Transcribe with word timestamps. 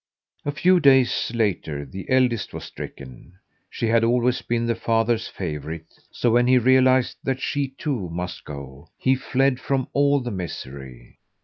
A 0.47 0.51
few 0.51 0.79
days 0.79 1.31
later 1.31 1.85
the 1.85 2.09
eldest 2.09 2.55
was 2.55 2.63
stricken. 2.63 3.33
She 3.69 3.85
had 3.85 4.03
always 4.03 4.41
been 4.41 4.65
the 4.65 4.73
father's 4.73 5.27
favourite, 5.27 5.95
so 6.09 6.31
when 6.31 6.47
he 6.47 6.57
realized 6.57 7.17
that 7.23 7.39
she, 7.39 7.67
too, 7.67 8.09
must 8.09 8.43
go, 8.43 8.87
he 8.97 9.13
fled 9.13 9.59
from 9.59 9.87
all 9.93 10.19
the 10.19 10.31
misery. 10.31 11.19